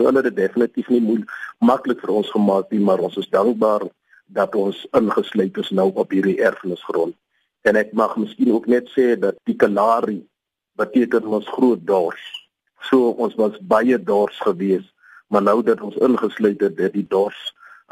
Hulle 0.00 0.22
het 0.22 0.30
dit 0.30 0.36
definitief 0.36 0.88
nie 0.88 1.00
moeilik 1.04 1.32
maklik 1.60 2.00
vir 2.00 2.12
ons 2.22 2.30
gemaak 2.32 2.70
nie, 2.72 2.80
maar 2.80 3.02
ons 3.04 3.16
is 3.20 3.28
dankbaar 3.28 3.84
dat 4.32 4.54
ons 4.56 4.86
ingesluit 4.96 5.56
is 5.60 5.70
nou 5.76 5.90
op 5.94 6.14
hierdie 6.14 6.38
erfenisgrond. 6.40 7.14
En 7.68 7.76
ek 7.76 7.92
mag 7.92 8.16
miskien 8.16 8.52
ook 8.54 8.68
net 8.70 8.88
sê 8.94 9.12
dat 9.20 9.36
die 9.44 9.56
Kalahari 9.60 10.22
beteken 10.80 11.26
ons 11.28 11.48
groot 11.52 11.82
dors. 11.86 12.22
So 12.88 13.12
ons 13.20 13.36
was 13.36 13.58
baie 13.60 13.98
dors 14.00 14.38
gewees, 14.40 14.86
maar 15.28 15.44
nou 15.44 15.60
dat 15.66 15.82
ons 15.84 15.98
ingesluit 16.00 16.62
het, 16.64 16.78
het 16.80 16.96
die 16.96 17.06
dors 17.08 17.40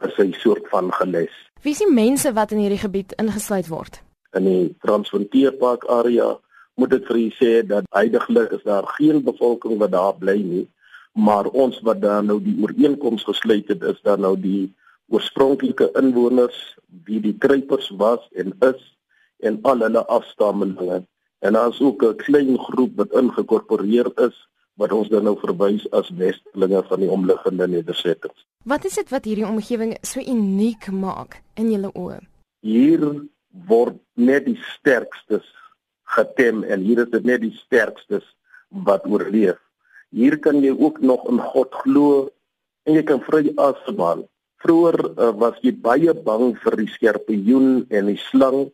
as 0.01 0.17
'n 0.19 0.33
soort 0.33 0.69
van 0.73 0.93
geles. 0.93 1.35
Wie 1.63 1.73
is 1.73 1.83
die 1.85 1.93
mense 1.93 2.33
wat 2.33 2.51
in 2.51 2.59
hierdie 2.59 2.85
gebied 2.87 3.13
ingesluit 3.19 3.69
word? 3.69 4.01
In 4.33 4.45
die 4.45 4.77
Transfrontier 4.81 5.53
Park 5.53 5.85
area 5.85 6.39
moet 6.75 6.93
ek 6.93 7.07
vir 7.07 7.17
u 7.17 7.31
sê 7.35 7.67
dat 7.67 7.85
heidaglik 7.91 8.51
is 8.51 8.63
daar 8.63 8.87
geen 8.87 9.25
bevolking 9.25 9.79
wat 9.79 9.91
daar 9.91 10.15
bly 10.15 10.37
nie, 10.43 10.69
maar 11.19 11.46
ons 11.50 11.80
wat 11.82 12.00
daar 12.00 12.23
nou 12.25 12.39
die 12.43 12.55
ooreenkoms 12.62 13.25
gesluit 13.27 13.69
het, 13.73 13.82
is 13.82 13.98
daar 14.06 14.20
nou 14.23 14.37
die 14.38 14.69
oorspronklike 15.11 15.91
inwoners 15.98 16.59
wie 17.09 17.19
die 17.24 17.34
kruipers 17.43 17.88
was 17.98 18.23
en 18.38 18.55
is 18.66 18.83
en 19.43 19.59
al 19.62 19.83
hulle 19.87 20.05
afstammelinge. 20.07 21.02
En 21.38 21.59
is 21.59 21.80
ook 21.80 22.02
'n 22.02 22.16
klein 22.16 22.59
groep 22.59 22.96
wat 22.96 23.12
ingekorporeer 23.12 24.10
is 24.27 24.37
wat 24.74 24.93
ons 24.93 25.09
dan 25.09 25.24
nou 25.24 25.37
verwys 25.38 25.91
as 25.91 26.10
westelinge 26.10 26.83
van 26.88 27.01
die 27.01 27.10
omliggende 27.10 27.69
nedersettings. 27.69 28.46
Wat 28.65 28.85
is 28.85 28.95
dit 28.95 29.09
wat 29.10 29.24
hierdie 29.24 29.46
omgewing 29.46 29.96
so 30.01 30.21
uniek 30.21 30.91
maak 30.91 31.43
in 31.55 31.71
julle 31.71 31.91
oë? 31.95 32.19
Hier 32.60 33.27
word 33.66 33.98
net 34.15 34.45
die 34.45 34.59
sterkstes 34.79 35.46
getem 36.05 36.62
en 36.62 36.80
hier 36.80 36.98
is 36.98 37.10
dit 37.10 37.24
net 37.24 37.41
die 37.41 37.55
sterkstes 37.55 38.37
wat 38.69 39.07
oorleef. 39.07 39.59
Hier 40.11 40.39
kan 40.41 40.62
jy 40.65 40.73
ook 40.73 41.01
nog 41.01 41.27
in 41.29 41.41
God 41.41 41.75
glo 41.85 42.29
en 42.89 42.97
jy 42.97 43.05
kan 43.05 43.21
vry 43.21 43.53
asemhaal. 43.61 44.25
Vroeger 44.62 44.99
uh, 45.11 45.33
was 45.37 45.59
jy 45.62 45.75
baie 45.77 46.15
bang 46.15 46.55
vir 46.63 46.77
die 46.80 46.88
skorpioen 46.95 47.85
en 47.93 48.09
die 48.09 48.21
slang 48.30 48.71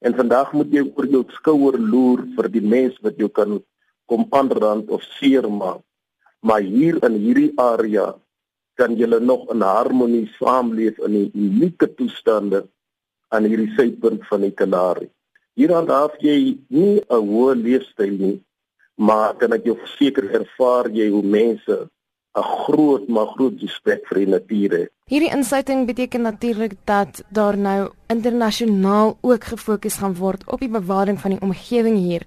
en 0.00 0.16
vandag 0.16 0.54
moet 0.56 0.72
jy 0.72 0.86
oor 0.88 1.06
jou 1.12 1.22
skouer 1.36 1.76
loer 1.76 2.24
vir 2.36 2.48
die 2.48 2.64
mens 2.64 2.96
wat 3.04 3.20
jou 3.20 3.28
kan 3.28 3.60
kom 4.10 4.24
aanrand 4.34 4.88
of 4.90 5.04
seermaak. 5.20 5.84
Maar 6.40 6.64
hier 6.64 6.96
in 7.04 7.20
hierdie 7.20 7.52
area 7.60 8.14
kan 8.80 8.96
julle 8.96 9.20
nog 9.20 9.50
in 9.52 9.60
harmonie 9.60 10.26
saamleef 10.38 10.98
in 11.04 11.12
'n 11.14 11.30
unieke 11.36 11.86
toestande 11.94 12.64
aan 13.28 13.44
hierdie 13.44 13.72
suidpunt 13.76 14.24
van 14.30 14.40
die 14.40 14.54
Kalahari. 14.60 15.08
Hier 15.54 15.74
aan 15.76 15.86
daar 15.86 16.16
jy 16.18 16.58
nie 16.68 17.04
'n 17.04 17.26
hoë 17.30 17.54
leefstyl 17.64 18.16
nie, 18.24 18.40
maar 19.00 19.32
kan 19.40 19.56
ek 19.56 19.64
jou 19.64 19.78
verseker 19.80 20.28
ervaar 20.42 20.90
jy 20.92 21.08
hoe 21.08 21.24
mense 21.24 21.76
'n 22.38 22.46
groot 22.64 23.08
maar 23.08 23.26
groot 23.34 23.56
respek 23.60 24.04
vir 24.06 24.18
die 24.18 24.30
natuur 24.30 24.70
het. 24.78 24.90
Hierdie 25.10 25.32
insluiting 25.34 25.86
beteken 25.86 26.22
natuurlik 26.22 26.74
dat 26.84 27.22
daar 27.28 27.56
nou 27.58 27.90
internasionaal 28.06 29.18
ook 29.20 29.44
gefokus 29.44 29.96
gaan 29.98 30.14
word 30.14 30.44
op 30.46 30.60
die 30.60 30.68
bewaring 30.68 31.18
van 31.20 31.30
die 31.30 31.40
omgewing 31.40 31.96
hier. 31.96 32.22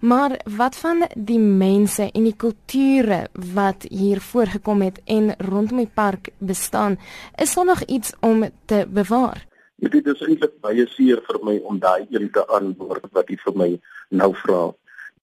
Maar 0.00 0.40
wat 0.56 0.76
van 0.76 1.06
die 1.14 1.38
mense 1.38 2.10
en 2.12 2.24
die 2.24 2.36
kulture 2.36 3.28
wat 3.54 3.86
hier 3.88 4.20
voorgekom 4.20 4.82
het 4.82 5.00
en 5.04 5.34
rondom 5.38 5.78
die 5.78 5.94
park 5.94 6.28
bestaan, 6.38 6.98
is 7.36 7.54
daar 7.54 7.64
nog 7.64 7.82
iets 7.82 8.12
om 8.20 8.44
te 8.64 8.86
bewaar? 8.88 9.46
Dit 9.76 10.06
is 10.06 10.20
eintlik 10.20 10.60
baie 10.60 10.86
seer 10.86 11.22
vir 11.26 11.38
my 11.42 11.60
om 11.64 11.78
daai 11.78 12.06
een 12.10 12.30
te 12.30 12.44
antwoord 12.46 13.08
wat 13.12 13.28
jy 13.28 13.36
vir 13.36 13.56
my 13.56 13.80
nou 14.10 14.34
vra 14.34 14.74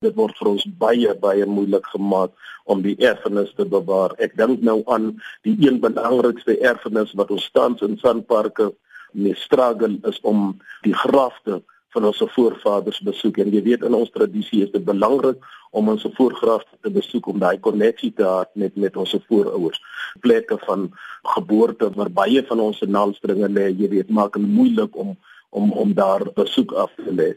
dit 0.03 0.15
word 0.19 0.37
vir 0.39 0.51
ons 0.53 0.65
baie 0.79 1.15
baie 1.23 1.45
moeilik 1.49 1.87
gemaak 1.95 2.31
om 2.65 2.81
die 2.85 2.95
erfenis 3.03 3.51
te 3.57 3.65
bewaar. 3.65 4.15
Ek 4.23 4.37
dink 4.39 4.63
nou 4.63 4.81
aan 4.91 5.11
die 5.47 5.55
een 5.65 5.81
belangrikste 5.83 6.57
erfenis 6.61 7.13
wat 7.19 7.31
ons 7.31 7.49
tans 7.55 7.83
in 7.85 7.97
Sanparke 8.01 8.71
mee 9.13 9.35
struggle 9.37 9.99
is 10.09 10.19
om 10.21 10.53
die 10.87 10.95
grafte 10.95 11.61
van 11.93 12.07
ons 12.09 12.23
voorvaders 12.35 13.01
besoek. 13.05 13.37
En 13.43 13.51
jy 13.53 13.61
weet 13.65 13.83
in 13.85 13.97
ons 13.97 14.11
tradisie 14.13 14.63
is 14.65 14.71
dit 14.73 14.85
belangrik 14.85 15.43
om 15.73 15.89
ons 15.89 16.05
voorgrafte 16.17 16.77
te 16.81 16.91
besoek 16.93 17.27
om 17.29 17.39
daai 17.41 17.59
koneksie 17.61 18.11
te 18.17 18.25
hê 18.25 18.45
met 18.61 18.75
met 18.77 18.97
ons 18.97 19.15
voorouers. 19.27 19.81
Plekke 20.21 20.57
van 20.65 20.89
geboorte 21.35 21.89
waar 21.95 22.11
baie 22.11 22.43
van 22.49 22.59
ons 22.59 22.81
naalstringe 22.81 23.49
lê 23.49 23.69
jy 23.71 23.89
weet 23.95 24.09
maak 24.09 24.37
dit 24.37 24.49
moeilik 24.57 24.97
om 25.05 25.15
om 25.53 25.71
om 25.71 25.93
daar 25.93 26.25
besoek 26.35 26.73
af 26.73 26.93
te 26.97 27.13
lê 27.13 27.33